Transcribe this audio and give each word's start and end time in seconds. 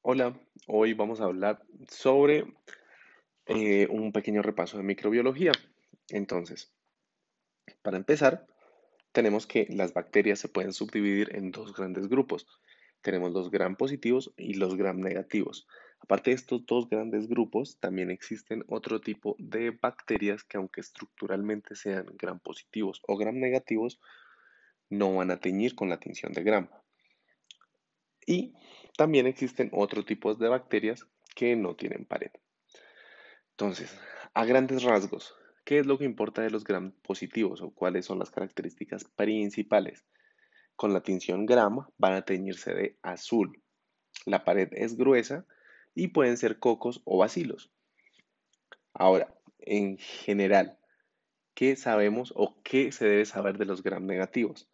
Hola, 0.00 0.40
hoy 0.68 0.94
vamos 0.94 1.20
a 1.20 1.24
hablar 1.24 1.60
sobre 1.88 2.44
eh, 3.46 3.88
un 3.90 4.12
pequeño 4.12 4.42
repaso 4.42 4.76
de 4.76 4.84
microbiología. 4.84 5.50
Entonces, 6.08 6.72
para 7.82 7.96
empezar, 7.96 8.46
tenemos 9.10 9.48
que 9.48 9.66
las 9.70 9.92
bacterias 9.94 10.38
se 10.38 10.48
pueden 10.48 10.72
subdividir 10.72 11.34
en 11.34 11.50
dos 11.50 11.74
grandes 11.74 12.08
grupos. 12.08 12.46
Tenemos 13.02 13.32
los 13.32 13.50
gram 13.50 13.74
positivos 13.74 14.32
y 14.36 14.54
los 14.54 14.76
gram 14.76 15.00
negativos. 15.00 15.66
Aparte 15.98 16.30
de 16.30 16.36
estos 16.36 16.64
dos 16.64 16.88
grandes 16.88 17.26
grupos, 17.26 17.78
también 17.80 18.12
existen 18.12 18.64
otro 18.68 19.00
tipo 19.00 19.34
de 19.40 19.72
bacterias 19.72 20.44
que 20.44 20.58
aunque 20.58 20.80
estructuralmente 20.80 21.74
sean 21.74 22.06
gram 22.16 22.38
positivos 22.38 23.02
o 23.08 23.16
gram 23.16 23.36
negativos, 23.36 24.00
no 24.90 25.16
van 25.16 25.32
a 25.32 25.40
teñir 25.40 25.74
con 25.74 25.88
la 25.88 25.98
tinción 25.98 26.32
de 26.32 26.44
gram. 26.44 26.70
Y 28.28 28.52
también 28.98 29.28
existen 29.28 29.70
otros 29.72 30.06
tipos 30.06 30.40
de 30.40 30.48
bacterias 30.48 31.06
que 31.36 31.54
no 31.54 31.76
tienen 31.76 32.04
pared. 32.04 32.32
Entonces, 33.52 33.96
a 34.34 34.44
grandes 34.44 34.82
rasgos, 34.82 35.36
¿qué 35.64 35.78
es 35.78 35.86
lo 35.86 35.98
que 35.98 36.04
importa 36.04 36.42
de 36.42 36.50
los 36.50 36.64
gram 36.64 36.90
positivos 37.02 37.62
o 37.62 37.70
cuáles 37.70 38.06
son 38.06 38.18
las 38.18 38.32
características 38.32 39.04
principales? 39.04 40.04
Con 40.74 40.92
la 40.92 41.00
tinción 41.00 41.46
gram 41.46 41.86
van 41.96 42.14
a 42.14 42.22
teñirse 42.22 42.74
de 42.74 42.98
azul. 43.02 43.62
La 44.26 44.42
pared 44.42 44.68
es 44.72 44.96
gruesa 44.96 45.46
y 45.94 46.08
pueden 46.08 46.36
ser 46.36 46.58
cocos 46.58 47.00
o 47.04 47.18
bacilos. 47.18 47.70
Ahora, 48.94 49.32
en 49.60 49.98
general, 49.98 50.76
¿qué 51.54 51.76
sabemos 51.76 52.32
o 52.34 52.60
qué 52.64 52.90
se 52.90 53.06
debe 53.06 53.26
saber 53.26 53.58
de 53.58 53.64
los 53.64 53.84
gram 53.84 54.06
negativos? 54.06 54.68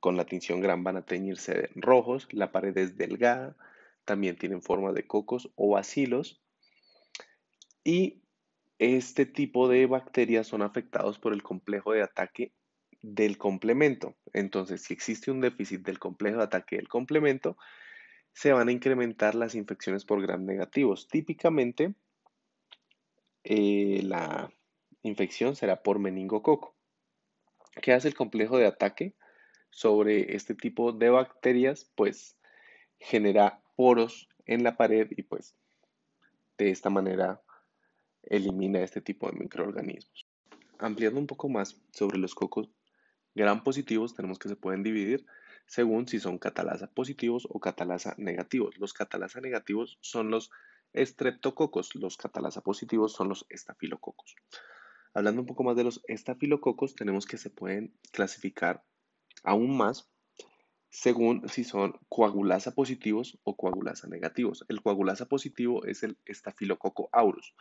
Con 0.00 0.16
la 0.16 0.24
tinción 0.24 0.60
gran 0.60 0.84
van 0.84 0.96
a 0.96 1.04
teñirse 1.04 1.70
rojos, 1.74 2.28
la 2.32 2.52
pared 2.52 2.76
es 2.76 2.96
delgada, 2.96 3.56
también 4.04 4.36
tienen 4.36 4.62
forma 4.62 4.92
de 4.92 5.06
cocos 5.06 5.50
o 5.56 5.70
bacilos 5.70 6.40
y 7.84 8.22
este 8.78 9.26
tipo 9.26 9.68
de 9.68 9.86
bacterias 9.86 10.46
son 10.46 10.62
afectados 10.62 11.18
por 11.18 11.32
el 11.32 11.42
complejo 11.42 11.92
de 11.92 12.02
ataque 12.02 12.52
del 13.02 13.38
complemento. 13.38 14.14
Entonces, 14.32 14.82
si 14.82 14.94
existe 14.94 15.30
un 15.30 15.40
déficit 15.40 15.82
del 15.82 15.98
complejo 15.98 16.38
de 16.38 16.44
ataque 16.44 16.76
del 16.76 16.88
complemento, 16.88 17.56
se 18.32 18.52
van 18.52 18.68
a 18.68 18.72
incrementar 18.72 19.34
las 19.34 19.54
infecciones 19.54 20.04
por 20.04 20.22
gram 20.22 20.44
negativos. 20.44 21.08
Típicamente, 21.08 21.94
eh, 23.42 24.02
la 24.04 24.52
infección 25.02 25.56
será 25.56 25.82
por 25.82 25.98
meningococo. 25.98 26.74
¿Qué 27.82 27.92
hace 27.92 28.08
el 28.08 28.14
complejo 28.14 28.58
de 28.58 28.66
ataque? 28.66 29.14
Sobre 29.70 30.34
este 30.34 30.54
tipo 30.54 30.92
de 30.92 31.10
bacterias, 31.10 31.90
pues 31.94 32.36
genera 32.98 33.62
poros 33.76 34.28
en 34.46 34.64
la 34.64 34.76
pared 34.76 35.08
y 35.10 35.22
pues 35.22 35.54
de 36.56 36.70
esta 36.70 36.90
manera 36.90 37.42
elimina 38.22 38.80
este 38.80 39.00
tipo 39.00 39.30
de 39.30 39.38
microorganismos. 39.38 40.26
Ampliando 40.78 41.20
un 41.20 41.26
poco 41.26 41.48
más 41.48 41.80
sobre 41.92 42.18
los 42.18 42.34
cocos 42.34 42.70
gram 43.34 43.62
positivos, 43.62 44.14
tenemos 44.14 44.38
que 44.38 44.48
se 44.48 44.56
pueden 44.56 44.82
dividir 44.82 45.26
según 45.66 46.08
si 46.08 46.18
son 46.18 46.38
catalasa 46.38 46.88
positivos 46.88 47.46
o 47.48 47.60
catalasa 47.60 48.14
negativos. 48.16 48.78
Los 48.78 48.94
catalasa 48.94 49.40
negativos 49.40 49.98
son 50.00 50.30
los 50.30 50.50
estreptococos, 50.92 51.94
los 51.94 52.16
catalasa 52.16 52.62
positivos 52.62 53.12
son 53.12 53.28
los 53.28 53.46
estafilococos. 53.50 54.34
Hablando 55.14 55.42
un 55.42 55.46
poco 55.46 55.64
más 55.64 55.76
de 55.76 55.84
los 55.84 56.02
estafilococos, 56.08 56.94
tenemos 56.94 57.26
que 57.26 57.38
se 57.38 57.50
pueden 57.50 57.94
clasificar 58.12 58.82
aún 59.44 59.76
más 59.76 60.08
según 60.90 61.48
si 61.48 61.64
son 61.64 61.98
coagulasa 62.08 62.74
positivos 62.74 63.38
o 63.44 63.56
coagulasa 63.56 64.08
negativos. 64.08 64.64
El 64.68 64.82
coagulasa 64.82 65.26
positivo 65.26 65.84
es 65.84 66.02
el 66.02 66.16
estafilococo 66.24 67.08
aureus, 67.12 67.54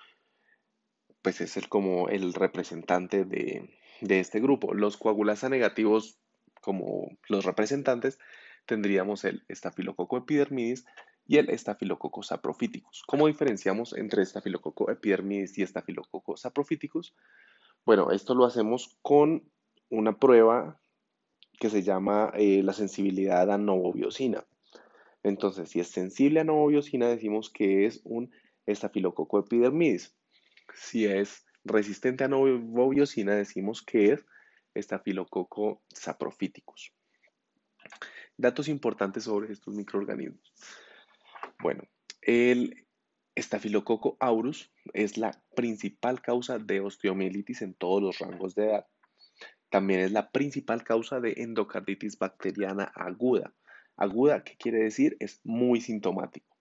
pues 1.22 1.42
es 1.42 1.58
el, 1.58 1.68
como 1.68 2.10
el 2.10 2.34
representante 2.34 3.26
de, 3.26 3.70
de 4.02 4.20
este 4.20 4.40
grupo. 4.40 4.74
Los 4.74 4.98
coagulasa 4.98 5.50
negativos, 5.50 6.20
como 6.62 7.18
los 7.28 7.44
representantes, 7.46 8.18
tendríamos 8.66 9.26
el 9.26 9.44
estafilococo 9.48 10.18
epidermidis 10.18 10.86
y 11.26 11.38
el 11.38 11.50
estafilococo 11.50 12.24
saprophyticus. 12.24 13.04
¿Cómo 13.06 13.28
diferenciamos 13.28 13.94
entre 13.94 14.24
estafilococo 14.24 14.90
epidermidis 14.90 15.58
y 15.58 15.64
estafilococo 15.64 16.38
saprophyticus? 16.38 17.14
Bueno, 17.86 18.12
esto 18.12 18.34
lo 18.34 18.46
hacemos 18.46 18.98
con 19.02 19.52
una 19.90 20.18
prueba 20.18 20.80
que 21.60 21.70
se 21.70 21.84
llama 21.84 22.32
eh, 22.36 22.62
la 22.64 22.74
sensibilidad 22.74 23.50
a 23.52 23.58
novobiosina. 23.58 24.46
Entonces, 25.24 25.70
si 25.70 25.80
es 25.80 25.88
sensible 25.88 26.40
a 26.40 26.44
novobiosina, 26.44 27.08
decimos 27.08 27.50
que 27.50 27.86
es 27.86 28.02
un 28.04 28.32
estafilococo 28.66 29.40
epidermidis. 29.40 30.16
Si 30.74 31.06
es 31.06 31.46
resistente 31.64 32.24
a 32.24 32.28
novobiosina, 32.28 33.36
decimos 33.36 33.82
que 33.82 34.14
es 34.14 34.26
estafilococo 34.74 35.82
saprophyticus. 35.94 36.94
Datos 38.38 38.68
importantes 38.68 39.24
sobre 39.24 39.52
estos 39.52 39.74
microorganismos. 39.74 40.54
Bueno, 41.60 41.84
el 42.22 42.88
estafilococo 43.34 44.18
aureus 44.20 44.72
es 44.94 45.18
la 45.18 45.32
principal 45.56 46.22
causa 46.22 46.60
de 46.60 46.82
osteomielitis 46.82 47.62
en 47.62 47.74
todos 47.74 48.02
los 48.02 48.20
rangos 48.20 48.56
de 48.56 48.66
edad. 48.66 48.88
También 49.78 50.00
es 50.00 50.12
la 50.12 50.32
principal 50.32 50.84
causa 50.84 51.20
de 51.20 51.36
endocarditis 51.38 52.18
bacteriana 52.18 52.86
aguda. 52.96 53.54
Aguda, 53.96 54.44
¿qué 54.44 54.58
quiere 54.58 54.80
decir? 54.80 55.16
Es 55.20 55.40
muy 55.44 55.82
sintomático. 55.82 56.58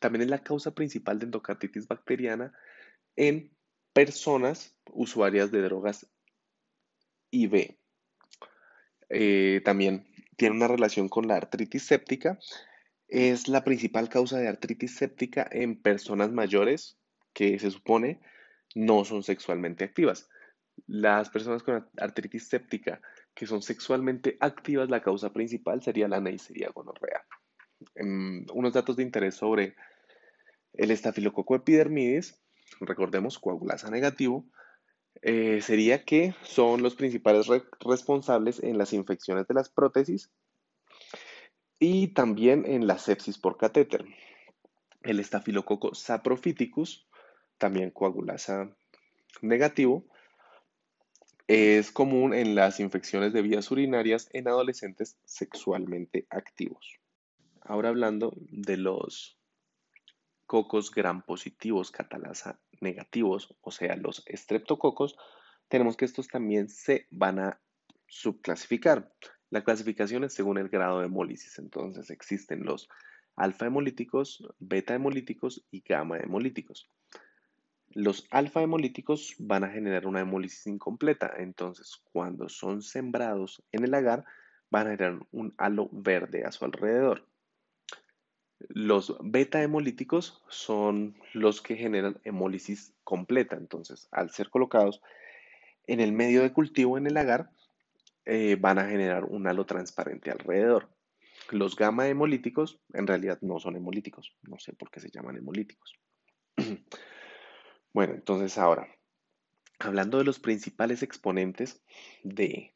También 0.00 0.22
es 0.22 0.30
la 0.30 0.42
causa 0.42 0.74
principal 0.74 1.20
de 1.20 1.26
endocarditis 1.26 1.86
bacteriana 1.86 2.52
en 3.14 3.52
personas 3.92 4.76
usuarias 4.90 5.52
de 5.52 5.62
drogas 5.62 6.10
IV. 7.30 7.78
Eh, 9.10 9.62
también 9.64 10.04
tiene 10.36 10.56
una 10.56 10.66
relación 10.66 11.08
con 11.08 11.28
la 11.28 11.36
artritis 11.36 11.84
séptica. 11.84 12.36
Es 13.06 13.46
la 13.46 13.62
principal 13.62 14.08
causa 14.08 14.38
de 14.38 14.48
artritis 14.48 14.96
séptica 14.96 15.48
en 15.52 15.80
personas 15.80 16.32
mayores 16.32 16.98
que 17.32 17.60
se 17.60 17.70
supone 17.70 18.20
no 18.74 19.04
son 19.04 19.22
sexualmente 19.22 19.84
activas. 19.84 20.28
Las 20.86 21.30
personas 21.30 21.62
con 21.62 21.88
artritis 21.96 22.48
séptica 22.48 23.00
que 23.34 23.46
son 23.46 23.62
sexualmente 23.62 24.36
activas, 24.40 24.88
la 24.88 25.02
causa 25.02 25.32
principal 25.32 25.82
sería 25.82 26.08
la 26.08 26.20
Neisseria 26.20 26.70
gonorrea. 26.74 27.24
Em, 27.94 28.46
unos 28.52 28.72
datos 28.72 28.96
de 28.96 29.02
interés 29.02 29.34
sobre 29.34 29.76
el 30.74 30.90
estafilococo 30.90 31.54
epidermidis, 31.54 32.40
recordemos 32.80 33.38
coagulasa 33.38 33.90
negativo, 33.90 34.46
eh, 35.22 35.60
sería 35.62 36.04
que 36.04 36.34
son 36.42 36.82
los 36.82 36.94
principales 36.94 37.46
responsables 37.80 38.62
en 38.62 38.78
las 38.78 38.92
infecciones 38.92 39.46
de 39.46 39.54
las 39.54 39.68
prótesis 39.70 40.30
y 41.78 42.08
también 42.08 42.64
en 42.66 42.86
la 42.86 42.98
sepsis 42.98 43.38
por 43.38 43.56
catéter. 43.56 44.04
El 45.02 45.20
estafilococo 45.20 45.94
saprophyticus, 45.94 47.08
también 47.58 47.90
coagulasa 47.90 48.74
negativo, 49.40 50.04
es 51.48 51.92
común 51.92 52.34
en 52.34 52.54
las 52.54 52.80
infecciones 52.80 53.32
de 53.32 53.42
vías 53.42 53.70
urinarias 53.70 54.28
en 54.32 54.48
adolescentes 54.48 55.16
sexualmente 55.24 56.26
activos. 56.30 56.98
Ahora 57.62 57.90
hablando 57.90 58.32
de 58.36 58.76
los 58.76 59.38
cocos 60.46 60.90
gram 60.90 61.22
positivos 61.22 61.90
catalasa 61.90 62.60
negativos, 62.80 63.56
o 63.60 63.70
sea, 63.70 63.96
los 63.96 64.22
estreptococos, 64.26 65.16
tenemos 65.68 65.96
que 65.96 66.04
estos 66.04 66.28
también 66.28 66.68
se 66.68 67.06
van 67.10 67.38
a 67.38 67.60
subclasificar. 68.08 69.12
La 69.50 69.62
clasificación 69.62 70.24
es 70.24 70.34
según 70.34 70.58
el 70.58 70.68
grado 70.68 71.00
de 71.00 71.06
hemólisis. 71.06 71.58
Entonces 71.58 72.10
existen 72.10 72.64
los 72.64 72.88
alfa 73.36 73.66
hemolíticos, 73.66 74.46
beta 74.58 74.94
hemolíticos 74.94 75.64
y 75.70 75.80
gamma 75.80 76.18
hemolíticos. 76.18 76.90
Los 77.90 78.26
alfa 78.30 78.62
hemolíticos 78.62 79.34
van 79.38 79.64
a 79.64 79.70
generar 79.70 80.06
una 80.06 80.20
hemólisis 80.20 80.66
incompleta, 80.66 81.32
entonces 81.38 82.02
cuando 82.12 82.48
son 82.48 82.82
sembrados 82.82 83.62
en 83.72 83.84
el 83.84 83.94
agar 83.94 84.24
van 84.70 84.88
a 84.88 84.90
generar 84.90 85.20
un 85.30 85.54
halo 85.56 85.88
verde 85.92 86.44
a 86.44 86.52
su 86.52 86.64
alrededor. 86.64 87.26
Los 88.58 89.16
beta 89.22 89.62
hemolíticos 89.62 90.42
son 90.48 91.16
los 91.34 91.60
que 91.60 91.76
generan 91.76 92.20
hemólisis 92.24 92.94
completa, 93.04 93.56
entonces 93.56 94.08
al 94.10 94.30
ser 94.30 94.50
colocados 94.50 95.02
en 95.86 96.00
el 96.00 96.12
medio 96.12 96.42
de 96.42 96.52
cultivo 96.52 96.98
en 96.98 97.06
el 97.06 97.16
agar 97.16 97.50
eh, 98.24 98.56
van 98.58 98.78
a 98.78 98.88
generar 98.88 99.24
un 99.24 99.46
halo 99.46 99.66
transparente 99.66 100.30
alrededor. 100.30 100.88
Los 101.50 101.76
gamma 101.76 102.08
hemolíticos 102.08 102.80
en 102.92 103.06
realidad 103.06 103.38
no 103.40 103.60
son 103.60 103.76
hemolíticos, 103.76 104.34
no 104.42 104.58
sé 104.58 104.72
por 104.72 104.90
qué 104.90 105.00
se 105.00 105.10
llaman 105.10 105.36
hemolíticos. 105.36 105.98
Bueno, 107.96 108.12
entonces 108.12 108.58
ahora, 108.58 108.86
hablando 109.78 110.18
de 110.18 110.24
los 110.24 110.38
principales 110.38 111.02
exponentes 111.02 111.82
de 112.22 112.74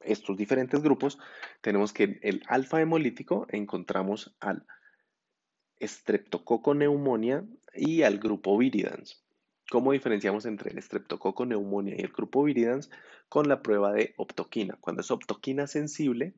estos 0.00 0.38
diferentes 0.38 0.80
grupos, 0.80 1.18
tenemos 1.60 1.92
que 1.92 2.04
en 2.04 2.18
el 2.22 2.42
alfa 2.48 2.80
hemolítico 2.80 3.46
encontramos 3.50 4.34
al 4.40 4.66
Streptococo 5.78 6.74
neumonía 6.74 7.44
y 7.74 8.00
al 8.00 8.18
grupo 8.18 8.56
viridans. 8.56 9.22
¿Cómo 9.70 9.92
diferenciamos 9.92 10.46
entre 10.46 10.70
el 10.70 10.82
Streptococo 10.82 11.44
neumonía 11.44 11.96
y 11.98 12.00
el 12.00 12.12
grupo 12.12 12.42
viridans? 12.42 12.88
Con 13.28 13.50
la 13.50 13.60
prueba 13.60 13.92
de 13.92 14.14
optoquina. 14.16 14.78
Cuando 14.80 15.02
es 15.02 15.10
optoquina 15.10 15.66
sensible, 15.66 16.32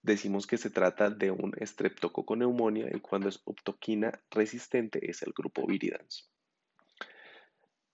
decimos 0.00 0.46
que 0.46 0.56
se 0.56 0.70
trata 0.70 1.10
de 1.10 1.30
un 1.32 1.52
Streptococo 1.60 2.34
neumonía 2.34 2.88
y 2.90 3.00
cuando 3.00 3.28
es 3.28 3.42
optoquina 3.44 4.22
resistente 4.30 5.10
es 5.10 5.20
el 5.20 5.34
grupo 5.34 5.66
viridans. 5.66 6.30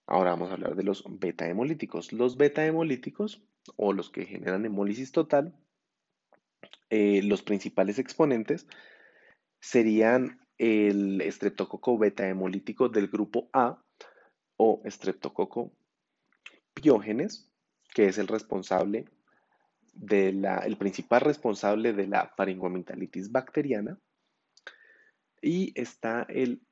Ahora 0.07 0.31
vamos 0.31 0.51
a 0.51 0.55
hablar 0.55 0.77
de 0.77 0.85
los 0.85 1.05
beta 1.19 1.49
hemolíticos. 1.49 2.13
Los 2.13 2.37
beta 2.37 2.65
hemolíticos 2.65 3.43
o 3.77 3.93
los 3.93 4.11
que 4.11 4.25
generan 4.25 4.65
hemólisis 4.65 5.11
total, 5.11 5.55
eh, 6.91 7.23
los 7.23 7.43
principales 7.43 7.99
exponentes 7.99 8.67
serían 9.61 10.41
el 10.59 11.21
estreptococo 11.21 11.99
beta 11.99 12.29
hemolítico 12.29 12.89
del 12.89 13.09
grupo 13.09 13.51
A 13.53 13.83
o 14.57 14.81
estreptococo 14.85 15.73
piógenes, 16.73 17.53
que 17.93 18.07
es 18.07 18.19
el 18.19 18.29
responsable 18.29 19.07
de 19.93 20.33
la, 20.33 20.59
el 20.59 20.77
principal 20.77 21.23
responsable 21.23 21.93
de 21.93 22.07
la 22.07 22.33
faringoamigdalitis 22.37 23.33
bacteriana. 23.33 23.99
Y 25.43 25.73
está 25.79 26.23
el 26.29 26.63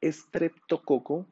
estreptococo 0.00 1.26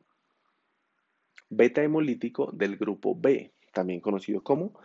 beta 1.48 1.82
hemolítico 1.82 2.50
del 2.52 2.76
grupo 2.76 3.14
B, 3.14 3.54
también 3.72 4.00
conocido 4.00 4.42
como 4.42 4.78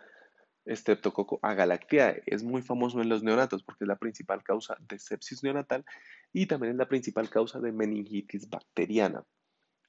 Streptococo 0.65 1.39
agalactiae. 1.41 2.23
Es 2.25 2.43
muy 2.43 2.61
famoso 2.61 3.01
en 3.01 3.09
los 3.09 3.23
neonatos 3.23 3.63
porque 3.63 3.83
es 3.83 3.87
la 3.87 3.97
principal 3.97 4.43
causa 4.43 4.77
de 4.87 4.99
sepsis 4.99 5.43
neonatal 5.43 5.85
y 6.31 6.45
también 6.45 6.71
es 6.71 6.77
la 6.77 6.87
principal 6.87 7.29
causa 7.29 7.59
de 7.59 7.71
meningitis 7.71 8.49
bacteriana. 8.49 9.25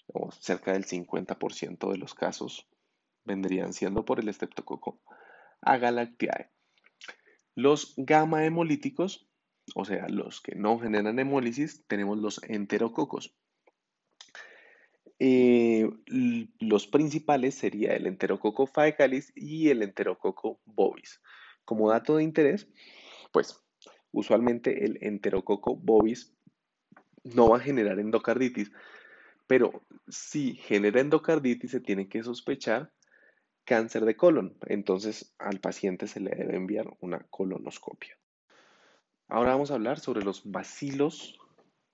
O 0.06 0.30
cerca 0.32 0.72
del 0.72 0.84
50% 0.84 1.90
de 1.90 1.98
los 1.98 2.14
casos 2.14 2.68
vendrían 3.24 3.72
siendo 3.72 4.04
por 4.04 4.20
el 4.20 4.32
Streptococo 4.32 5.00
agalactiae. 5.62 6.50
Los 7.54 7.94
gamma 7.96 8.44
hemolíticos, 8.44 9.28
o 9.74 9.84
sea, 9.84 10.08
los 10.08 10.40
que 10.40 10.56
no 10.56 10.78
generan 10.78 11.18
hemólisis, 11.18 11.84
tenemos 11.86 12.18
los 12.18 12.42
enterococos. 12.42 13.34
Eh, 15.18 15.63
los 16.60 16.86
principales 16.86 17.54
sería 17.54 17.94
el 17.94 18.06
enterococo 18.06 18.66
faecalis 18.66 19.32
y 19.34 19.70
el 19.70 19.82
enterococo 19.82 20.60
bovis. 20.64 21.20
Como 21.64 21.90
dato 21.90 22.16
de 22.16 22.24
interés, 22.24 22.68
pues 23.32 23.62
usualmente 24.12 24.84
el 24.84 24.98
enterococo 25.00 25.76
bovis 25.76 26.36
no 27.24 27.48
va 27.48 27.56
a 27.56 27.60
generar 27.60 27.98
endocarditis, 27.98 28.70
pero 29.46 29.84
si 30.08 30.54
genera 30.54 31.00
endocarditis 31.00 31.70
se 31.70 31.80
tiene 31.80 32.08
que 32.08 32.22
sospechar 32.22 32.92
cáncer 33.64 34.04
de 34.04 34.16
colon. 34.16 34.58
Entonces 34.66 35.34
al 35.38 35.60
paciente 35.60 36.06
se 36.06 36.20
le 36.20 36.30
debe 36.30 36.56
enviar 36.56 36.86
una 37.00 37.20
colonoscopia. 37.30 38.18
Ahora 39.28 39.52
vamos 39.52 39.70
a 39.70 39.74
hablar 39.74 39.98
sobre 40.00 40.22
los 40.22 40.42
bacilos 40.50 41.38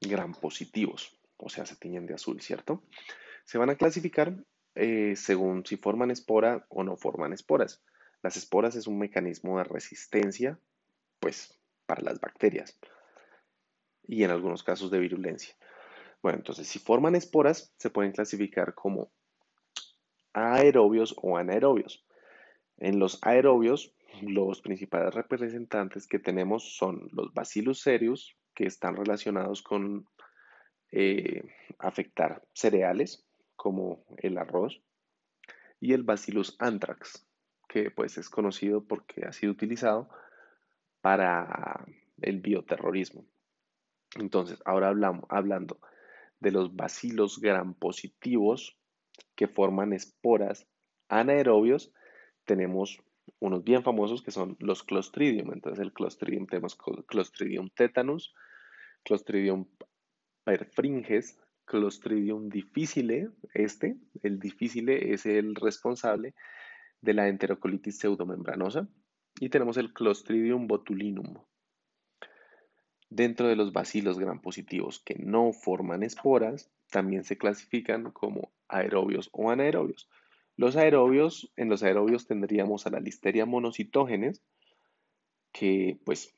gram 0.00 0.34
positivos 0.34 1.20
o 1.40 1.48
sea, 1.48 1.66
se 1.66 1.76
tiñen 1.76 2.06
de 2.06 2.14
azul, 2.14 2.40
¿cierto? 2.40 2.82
Se 3.50 3.58
van 3.58 3.68
a 3.68 3.74
clasificar 3.74 4.32
eh, 4.76 5.16
según 5.16 5.66
si 5.66 5.76
forman 5.76 6.12
espora 6.12 6.64
o 6.68 6.84
no 6.84 6.96
forman 6.96 7.32
esporas. 7.32 7.82
Las 8.22 8.36
esporas 8.36 8.76
es 8.76 8.86
un 8.86 8.96
mecanismo 8.96 9.58
de 9.58 9.64
resistencia, 9.64 10.56
pues, 11.18 11.58
para 11.84 12.00
las 12.00 12.20
bacterias 12.20 12.78
y 14.06 14.22
en 14.22 14.30
algunos 14.30 14.62
casos 14.62 14.92
de 14.92 15.00
virulencia. 15.00 15.56
Bueno, 16.22 16.38
entonces, 16.38 16.68
si 16.68 16.78
forman 16.78 17.16
esporas, 17.16 17.74
se 17.76 17.90
pueden 17.90 18.12
clasificar 18.12 18.72
como 18.72 19.10
aerobios 20.32 21.16
o 21.20 21.36
anaerobios. 21.36 22.06
En 22.76 23.00
los 23.00 23.18
aerobios, 23.20 23.96
los 24.22 24.60
principales 24.60 25.12
representantes 25.12 26.06
que 26.06 26.20
tenemos 26.20 26.76
son 26.76 27.08
los 27.10 27.34
Bacillus 27.34 27.82
cereus, 27.82 28.36
que 28.54 28.66
están 28.66 28.94
relacionados 28.94 29.60
con 29.60 30.06
eh, 30.92 31.42
afectar 31.80 32.46
cereales 32.52 33.26
como 33.60 34.06
el 34.16 34.38
arroz 34.38 34.80
y 35.80 35.92
el 35.92 36.02
Bacillus 36.02 36.56
anthrax, 36.60 37.28
que 37.68 37.90
pues 37.90 38.16
es 38.16 38.30
conocido 38.30 38.82
porque 38.86 39.26
ha 39.26 39.32
sido 39.32 39.52
utilizado 39.52 40.08
para 41.02 41.84
el 42.22 42.40
bioterrorismo. 42.40 43.26
Entonces, 44.14 44.62
ahora 44.64 44.88
hablamos, 44.88 45.26
hablando 45.28 45.78
de 46.38 46.52
los 46.52 46.74
bacilos 46.74 47.38
gram 47.38 47.74
positivos 47.74 48.78
que 49.34 49.46
forman 49.46 49.92
esporas 49.92 50.66
anaerobios, 51.10 51.92
tenemos 52.46 53.02
unos 53.40 53.62
bien 53.62 53.82
famosos 53.82 54.22
que 54.22 54.30
son 54.30 54.56
los 54.58 54.82
Clostridium. 54.84 55.52
Entonces, 55.52 55.80
el 55.84 55.92
Clostridium 55.92 56.46
tenemos 56.46 56.78
Clostridium 57.06 57.68
tetanus, 57.76 58.34
Clostridium 59.04 59.66
perfringes, 60.44 61.38
Clostridium 61.70 62.48
difficile, 62.48 63.30
este, 63.54 63.96
el 64.24 64.40
difficile 64.40 65.12
es 65.14 65.24
el 65.24 65.54
responsable 65.54 66.34
de 67.00 67.14
la 67.14 67.28
enterocolitis 67.28 67.96
pseudomembranosa, 67.96 68.88
y 69.38 69.50
tenemos 69.50 69.76
el 69.76 69.92
Clostridium 69.92 70.66
botulinum. 70.66 71.36
Dentro 73.08 73.46
de 73.46 73.54
los 73.54 73.72
bacilos 73.72 74.18
gram 74.18 74.40
positivos 74.40 74.98
que 74.98 75.14
no 75.14 75.52
forman 75.52 76.02
esporas, 76.02 76.72
también 76.90 77.22
se 77.22 77.38
clasifican 77.38 78.10
como 78.10 78.52
aerobios 78.66 79.30
o 79.32 79.52
anaerobios. 79.52 80.10
Los 80.56 80.74
aerobios, 80.74 81.52
en 81.54 81.68
los 81.68 81.84
aerobios 81.84 82.26
tendríamos 82.26 82.88
a 82.88 82.90
la 82.90 82.98
listeria 82.98 83.46
monocitógenes, 83.46 84.42
que 85.52 86.00
pues 86.04 86.34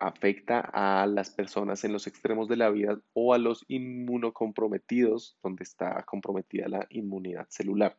afecta 0.00 0.60
a 0.72 1.06
las 1.06 1.30
personas 1.30 1.84
en 1.84 1.92
los 1.92 2.06
extremos 2.06 2.48
de 2.48 2.56
la 2.56 2.70
vida 2.70 2.98
o 3.12 3.34
a 3.34 3.38
los 3.38 3.64
inmunocomprometidos, 3.68 5.38
donde 5.42 5.62
está 5.62 6.02
comprometida 6.04 6.68
la 6.68 6.86
inmunidad 6.88 7.46
celular. 7.50 7.96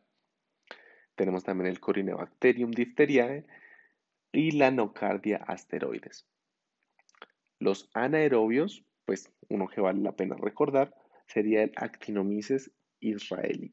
Tenemos 1.14 1.44
también 1.44 1.68
el 1.68 1.80
Corynebacterium 1.80 2.72
diphtheriae 2.72 3.46
y 4.32 4.50
la 4.52 4.70
Nocardia 4.70 5.38
asteroides. 5.46 6.26
Los 7.60 7.88
anaerobios, 7.94 8.84
pues 9.04 9.32
uno 9.48 9.68
que 9.68 9.80
vale 9.80 10.00
la 10.00 10.16
pena 10.16 10.34
recordar, 10.36 10.94
sería 11.26 11.62
el 11.62 11.72
Actinomyces 11.76 12.72
israeli. 12.98 13.72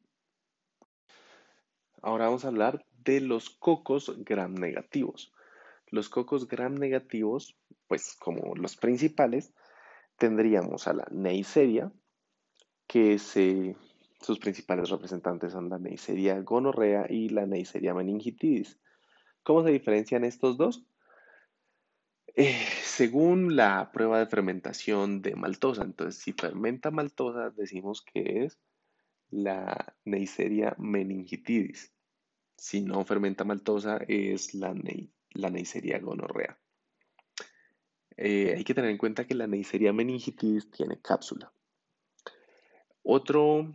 Ahora 2.01 2.25
vamos 2.25 2.45
a 2.45 2.49
hablar 2.49 2.85
de 3.03 3.21
los 3.21 3.49
cocos 3.49 4.23
gram 4.23 4.53
negativos. 4.53 5.33
Los 5.87 6.09
cocos 6.09 6.47
gram 6.47 6.75
negativos 6.75 7.57
pues 7.89 8.15
como 8.19 8.55
los 8.55 8.77
principales, 8.77 9.51
tendríamos 10.15 10.87
a 10.87 10.93
la 10.93 11.07
Neisseria, 11.11 11.91
que 12.85 13.17
sus 13.17 14.39
principales 14.39 14.89
representantes 14.89 15.53
son 15.53 15.69
la 15.69 15.79
Neisseria 15.79 16.39
gonorrea 16.41 17.07
y 17.09 17.29
la 17.29 17.47
Neisseria 17.47 17.95
meningitidis. 17.95 18.79
¿Cómo 19.41 19.63
se 19.63 19.71
diferencian 19.71 20.23
estos 20.23 20.57
dos? 20.57 20.85
Eh, 22.35 22.63
según 22.83 23.55
la 23.55 23.91
prueba 23.91 24.19
de 24.19 24.27
fermentación 24.27 25.23
de 25.23 25.35
maltosa, 25.35 25.83
entonces 25.83 26.21
si 26.21 26.33
fermenta 26.33 26.91
maltosa 26.91 27.49
decimos 27.49 28.03
que 28.03 28.45
es 28.45 28.59
la 29.31 29.95
Neisseria 30.05 30.75
meningitidis. 30.77 31.91
Si 32.55 32.81
no 32.81 33.03
fermenta 33.03 33.45
maltosa 33.45 33.97
es 34.07 34.53
la, 34.53 34.75
la 35.31 35.49
Neisseria 35.49 35.99
gonorrea. 35.99 36.59
Eh, 38.21 38.53
hay 38.57 38.65
que 38.65 38.73
tener 38.73 38.89
en 38.89 38.97
cuenta 38.97 39.25
que 39.25 39.33
la 39.33 39.47
Neisseria 39.47 39.93
meningitis 39.93 40.69
tiene 40.69 40.99
cápsula. 40.99 41.53
Otro 43.01 43.73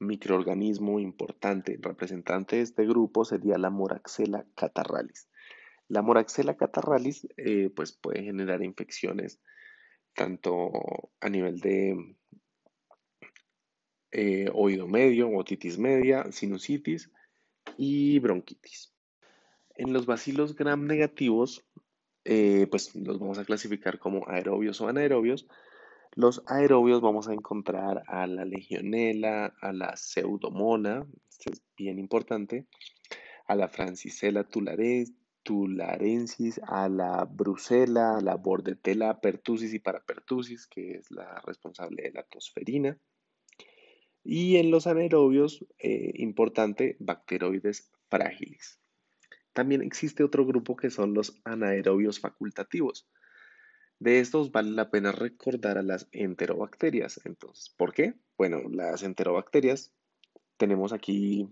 microorganismo 0.00 0.98
importante, 0.98 1.78
representante 1.80 2.56
de 2.56 2.62
este 2.62 2.84
grupo, 2.84 3.24
sería 3.24 3.58
la 3.58 3.70
Moraxella 3.70 4.44
catarralis. 4.56 5.28
La 5.86 6.02
Moraxella 6.02 6.56
catarralis 6.56 7.28
eh, 7.36 7.70
pues 7.70 7.92
puede 7.92 8.24
generar 8.24 8.64
infecciones 8.64 9.40
tanto 10.12 10.72
a 11.20 11.28
nivel 11.28 11.60
de 11.60 12.16
eh, 14.10 14.50
oído 14.52 14.88
medio, 14.88 15.30
otitis 15.30 15.78
media, 15.78 16.32
sinusitis 16.32 17.12
y 17.76 18.18
bronquitis. 18.18 18.92
En 19.76 19.92
los 19.92 20.04
bacilos 20.04 20.56
gram 20.56 20.84
negativos 20.84 21.64
eh, 22.24 22.66
pues 22.70 22.94
los 22.94 23.18
vamos 23.18 23.38
a 23.38 23.44
clasificar 23.44 23.98
como 23.98 24.28
aerobios 24.28 24.80
o 24.80 24.88
anaerobios. 24.88 25.46
Los 26.14 26.42
aerobios 26.46 27.00
vamos 27.00 27.28
a 27.28 27.32
encontrar 27.32 28.02
a 28.06 28.26
la 28.26 28.44
legionela, 28.44 29.54
a 29.60 29.72
la 29.72 29.96
pseudomona, 29.96 31.06
esto 31.28 31.50
es 31.50 31.62
bien 31.76 31.98
importante, 31.98 32.66
a 33.46 33.54
la 33.54 33.68
francisella 33.68 34.44
tularensis, 35.42 36.60
a 36.66 36.88
la 36.90 37.24
brucela, 37.24 38.18
a 38.18 38.20
la 38.20 38.36
bordetella 38.36 39.20
pertussis 39.20 39.72
y 39.72 39.78
parapertussis, 39.78 40.66
que 40.66 40.92
es 40.92 41.10
la 41.10 41.40
responsable 41.46 42.02
de 42.02 42.12
la 42.12 42.24
tosferina. 42.24 42.98
Y 44.22 44.56
en 44.56 44.70
los 44.70 44.86
anaerobios, 44.86 45.66
eh, 45.78 46.12
importante, 46.16 46.96
bacteroides 47.00 47.90
frágiles. 48.08 48.81
También 49.52 49.82
existe 49.82 50.24
otro 50.24 50.46
grupo 50.46 50.76
que 50.76 50.90
son 50.90 51.14
los 51.14 51.40
anaerobios 51.44 52.20
facultativos. 52.20 53.08
De 53.98 54.18
estos 54.18 54.50
vale 54.50 54.70
la 54.70 54.90
pena 54.90 55.12
recordar 55.12 55.78
a 55.78 55.82
las 55.82 56.08
enterobacterias. 56.10 57.20
Entonces, 57.24 57.70
¿por 57.76 57.92
qué? 57.92 58.14
Bueno, 58.36 58.62
las 58.68 59.02
enterobacterias 59.02 59.94
tenemos 60.56 60.92
aquí 60.92 61.48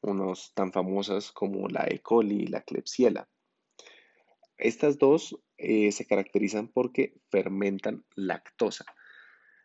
unos 0.00 0.52
tan 0.54 0.72
famosas 0.72 1.32
como 1.32 1.68
la 1.68 1.86
E. 1.88 2.00
coli 2.00 2.42
y 2.42 2.46
la 2.46 2.62
Klebsiella. 2.62 3.28
Estas 4.56 4.98
dos 4.98 5.40
eh, 5.56 5.90
se 5.92 6.06
caracterizan 6.06 6.68
porque 6.68 7.14
fermentan 7.30 8.04
lactosa. 8.14 8.84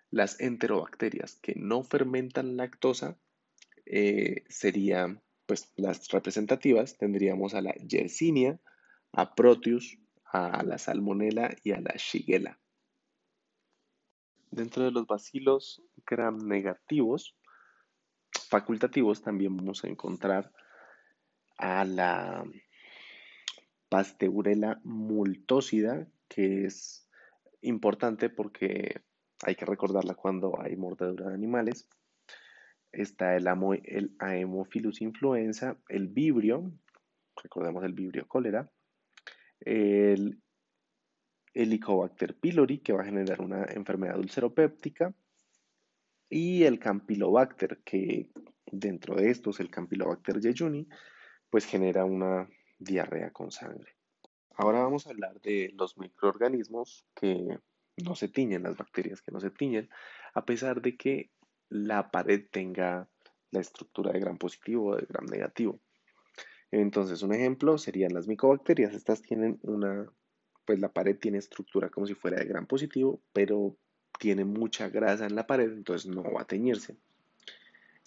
Las 0.10 0.40
enterobacterias 0.40 1.36
que 1.42 1.54
no 1.56 1.84
fermentan 1.84 2.58
lactosa 2.58 3.18
eh, 3.86 4.44
serían 4.48 5.22
pues 5.46 5.72
las 5.76 6.10
representativas 6.10 6.98
tendríamos 6.98 7.54
a 7.54 7.62
la 7.62 7.74
Yersinia, 7.74 8.60
a 9.12 9.36
Proteus, 9.36 9.98
a 10.26 10.64
la 10.64 10.78
Salmonella 10.78 11.56
y 11.64 11.72
a 11.72 11.82
la 11.82 11.94
Shigella. 11.98 12.60
Dentro 14.52 14.84
de 14.84 14.92
los 14.92 15.08
bacilos 15.08 15.82
gram 16.06 16.38
negativos, 16.48 17.36
facultativos, 18.50 19.22
también 19.22 19.58
vamos 19.58 19.84
a 19.84 19.88
encontrar 19.88 20.52
a 21.58 21.86
la 21.86 22.46
Pasteurella 23.90 24.80
multósida, 24.84 26.08
que 26.28 26.66
es 26.66 27.08
importante 27.62 28.30
porque 28.30 29.02
hay 29.46 29.56
que 29.56 29.66
recordarla 29.66 30.16
cuando 30.16 30.60
hay 30.60 30.76
mordedura 30.76 31.30
de 31.30 31.36
animales 31.36 31.88
está 32.94 33.36
el, 33.36 33.48
amo, 33.48 33.74
el 33.74 34.16
influenza, 35.00 35.78
el 35.90 36.08
vibrio, 36.08 36.72
recordemos 37.42 37.84
el 37.84 37.94
vibrio 37.94 38.28
cólera, 38.28 38.72
el 39.60 40.40
Helicobacter 41.54 42.36
pylori, 42.40 42.80
que 42.80 42.94
va 42.94 43.02
a 43.02 43.06
generar 43.06 43.42
una 43.42 43.66
enfermedad 43.66 44.18
ulceropéptica, 44.18 45.14
y 46.30 46.64
el 46.64 46.80
Campylobacter, 46.80 47.82
que 47.84 48.32
dentro 48.66 49.16
de 49.16 49.30
estos, 49.30 49.60
el 49.60 49.70
Campylobacter 49.70 50.42
jejuni, 50.42 50.88
pues 51.50 51.66
genera 51.66 52.06
una 52.06 52.50
diarrea 52.80 53.32
con 53.32 53.52
sangre. 53.52 53.96
Ahora 54.56 54.80
vamos 54.80 55.06
a 55.06 55.12
hablar 55.12 55.40
de 55.42 55.72
los 55.76 55.98
microorganismos 55.98 57.06
que 57.16 57.60
no 57.98 58.16
se 58.16 58.28
tiñen, 58.28 58.64
las 58.64 58.78
bacterias 58.78 59.22
que 59.22 59.32
no 59.32 59.40
se 59.40 59.52
tiñen, 59.52 59.90
a 60.34 60.46
pesar 60.46 60.82
de 60.82 60.98
que 60.98 61.32
la 61.74 62.12
pared 62.12 62.46
tenga 62.52 63.08
la 63.52 63.60
estructura 63.60 64.12
de 64.12 64.20
gram 64.20 64.38
positivo 64.38 64.92
o 64.92 64.96
de 64.96 65.06
gram 65.06 65.26
negativo. 65.26 65.80
Entonces, 66.72 67.22
un 67.22 67.34
ejemplo 67.34 67.78
serían 67.78 68.14
las 68.14 68.28
micobacterias. 68.28 68.94
Estas 68.94 69.22
tienen 69.22 69.60
una, 69.64 70.08
pues 70.66 70.80
la 70.80 70.92
pared 70.92 71.18
tiene 71.18 71.38
estructura 71.38 71.90
como 71.90 72.08
si 72.08 72.14
fuera 72.14 72.38
de 72.38 72.46
gram 72.46 72.66
positivo, 72.66 73.22
pero 73.32 73.76
tiene 74.20 74.46
mucha 74.46 74.90
grasa 74.90 75.26
en 75.26 75.36
la 75.36 75.48
pared, 75.48 75.72
entonces 75.72 76.10
no 76.10 76.24
va 76.24 76.42
a 76.42 76.48
teñirse. 76.48 76.96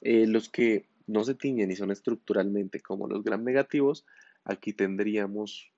Eh, 0.01 0.27
los 0.27 0.49
que 0.49 0.87
no 1.07 1.25
se 1.25 1.35
tiñen 1.35 1.71
y 1.71 1.77
son 1.77 1.91
estructuralmente 1.91 2.81
como 2.81 3.07
los 3.07 3.23
gram 3.23 3.45
negativos, 3.45 4.05
aquí 4.45 4.73
tendríamos 4.73 5.73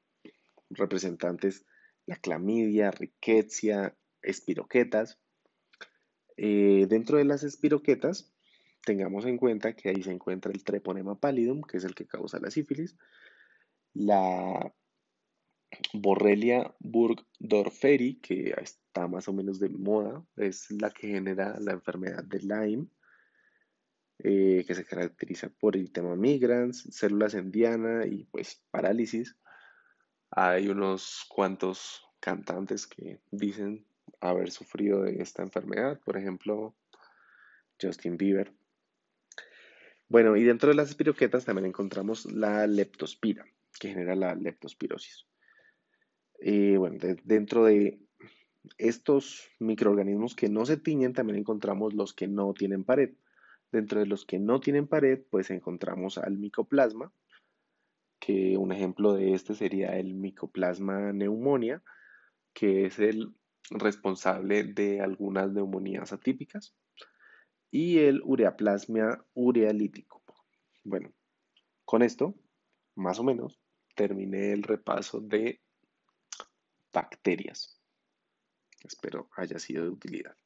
representantes 0.70 1.64
la 2.06 2.16
clamidia, 2.16 2.90
riquetia, 2.90 3.94
espiroquetas. 4.22 5.18
Eh, 6.40 6.86
dentro 6.88 7.18
de 7.18 7.24
las 7.24 7.42
espiroquetas, 7.42 8.32
tengamos 8.84 9.26
en 9.26 9.36
cuenta 9.36 9.74
que 9.74 9.88
ahí 9.88 10.04
se 10.04 10.12
encuentra 10.12 10.52
el 10.52 10.62
treponema 10.62 11.18
pallidum, 11.18 11.62
que 11.62 11.78
es 11.78 11.84
el 11.84 11.96
que 11.96 12.06
causa 12.06 12.38
la 12.38 12.52
sífilis, 12.52 12.96
la 13.92 14.72
Borrelia 15.92 16.72
burgdorferi, 16.78 18.20
que 18.20 18.54
está 18.56 19.08
más 19.08 19.26
o 19.26 19.32
menos 19.32 19.58
de 19.58 19.68
moda, 19.68 20.24
es 20.36 20.70
la 20.70 20.90
que 20.90 21.08
genera 21.08 21.58
la 21.58 21.72
enfermedad 21.72 22.22
de 22.22 22.38
Lyme, 22.38 22.86
eh, 24.20 24.64
que 24.64 24.74
se 24.76 24.84
caracteriza 24.84 25.48
por 25.48 25.76
el 25.76 25.90
tema 25.90 26.14
migrans, 26.14 26.86
células 26.92 27.34
en 27.34 27.50
diana 27.50 28.06
y 28.06 28.26
pues 28.26 28.62
parálisis. 28.70 29.36
Hay 30.30 30.68
unos 30.68 31.26
cuantos 31.28 32.00
cantantes 32.20 32.86
que 32.86 33.20
dicen 33.32 33.88
haber 34.20 34.50
sufrido 34.50 35.02
de 35.02 35.22
esta 35.22 35.42
enfermedad, 35.42 36.00
por 36.04 36.16
ejemplo, 36.16 36.74
Justin 37.80 38.16
Bieber. 38.16 38.52
Bueno, 40.08 40.36
y 40.36 40.44
dentro 40.44 40.70
de 40.70 40.74
las 40.74 40.88
espiroquetas 40.88 41.44
también 41.44 41.66
encontramos 41.66 42.24
la 42.32 42.66
leptospira, 42.66 43.44
que 43.78 43.90
genera 43.90 44.16
la 44.16 44.34
leptospirosis. 44.34 45.26
Y 46.40 46.76
bueno, 46.76 46.98
dentro 47.24 47.64
de 47.64 48.00
estos 48.78 49.48
microorganismos 49.58 50.34
que 50.34 50.48
no 50.48 50.64
se 50.64 50.76
tiñen, 50.76 51.12
también 51.12 51.38
encontramos 51.38 51.94
los 51.94 52.14
que 52.14 52.28
no 52.28 52.54
tienen 52.54 52.84
pared. 52.84 53.14
Dentro 53.70 54.00
de 54.00 54.06
los 54.06 54.24
que 54.24 54.38
no 54.38 54.60
tienen 54.60 54.86
pared, 54.86 55.20
pues 55.30 55.50
encontramos 55.50 56.16
al 56.16 56.38
micoplasma, 56.38 57.12
que 58.18 58.56
un 58.56 58.72
ejemplo 58.72 59.12
de 59.12 59.34
este 59.34 59.54
sería 59.54 59.98
el 59.98 60.14
micoplasma 60.14 61.12
neumonía, 61.12 61.82
que 62.54 62.86
es 62.86 62.98
el 62.98 63.34
responsable 63.70 64.64
de 64.64 65.00
algunas 65.00 65.52
neumonías 65.52 66.12
atípicas, 66.12 66.74
y 67.70 67.98
el 67.98 68.22
ureaplasmia 68.24 69.24
urealítico. 69.34 70.22
Bueno, 70.84 71.12
con 71.84 72.02
esto, 72.02 72.34
más 72.94 73.18
o 73.18 73.24
menos, 73.24 73.60
terminé 73.94 74.52
el 74.52 74.62
repaso 74.62 75.20
de 75.20 75.60
bacterias. 76.92 77.80
Espero 78.84 79.28
haya 79.36 79.58
sido 79.58 79.84
de 79.84 79.90
utilidad. 79.90 80.36